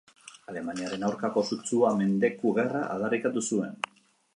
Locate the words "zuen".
3.51-3.83